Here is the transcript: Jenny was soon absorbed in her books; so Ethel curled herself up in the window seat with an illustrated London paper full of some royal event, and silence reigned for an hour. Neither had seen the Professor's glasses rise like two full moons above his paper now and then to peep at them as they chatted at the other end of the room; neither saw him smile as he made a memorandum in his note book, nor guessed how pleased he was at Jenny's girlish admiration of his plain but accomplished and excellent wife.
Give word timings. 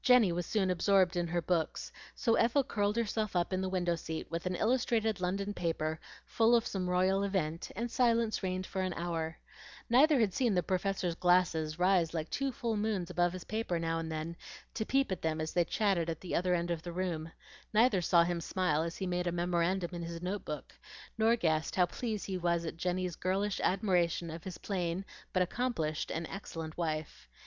Jenny 0.00 0.32
was 0.32 0.46
soon 0.46 0.70
absorbed 0.70 1.14
in 1.14 1.26
her 1.26 1.42
books; 1.42 1.92
so 2.14 2.36
Ethel 2.36 2.64
curled 2.64 2.96
herself 2.96 3.36
up 3.36 3.52
in 3.52 3.60
the 3.60 3.68
window 3.68 3.96
seat 3.96 4.30
with 4.30 4.46
an 4.46 4.54
illustrated 4.56 5.20
London 5.20 5.52
paper 5.52 6.00
full 6.24 6.54
of 6.56 6.66
some 6.66 6.88
royal 6.88 7.22
event, 7.22 7.70
and 7.76 7.90
silence 7.90 8.42
reigned 8.42 8.64
for 8.64 8.80
an 8.80 8.94
hour. 8.94 9.36
Neither 9.90 10.20
had 10.20 10.32
seen 10.32 10.54
the 10.54 10.62
Professor's 10.62 11.16
glasses 11.16 11.78
rise 11.78 12.14
like 12.14 12.30
two 12.30 12.50
full 12.50 12.78
moons 12.78 13.10
above 13.10 13.34
his 13.34 13.44
paper 13.44 13.78
now 13.78 13.98
and 13.98 14.10
then 14.10 14.36
to 14.72 14.86
peep 14.86 15.12
at 15.12 15.20
them 15.20 15.38
as 15.38 15.52
they 15.52 15.66
chatted 15.66 16.08
at 16.08 16.22
the 16.22 16.34
other 16.34 16.54
end 16.54 16.70
of 16.70 16.80
the 16.80 16.90
room; 16.94 17.30
neither 17.74 18.00
saw 18.00 18.24
him 18.24 18.40
smile 18.40 18.80
as 18.82 18.96
he 18.96 19.06
made 19.06 19.26
a 19.26 19.32
memorandum 19.32 19.90
in 19.92 20.02
his 20.02 20.22
note 20.22 20.46
book, 20.46 20.72
nor 21.18 21.36
guessed 21.36 21.76
how 21.76 21.84
pleased 21.84 22.24
he 22.24 22.38
was 22.38 22.64
at 22.64 22.78
Jenny's 22.78 23.16
girlish 23.16 23.60
admiration 23.62 24.30
of 24.30 24.44
his 24.44 24.56
plain 24.56 25.04
but 25.34 25.42
accomplished 25.42 26.10
and 26.10 26.26
excellent 26.30 26.78
wife. 26.78 27.28